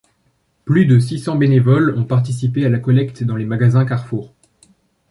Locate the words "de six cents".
0.87-1.35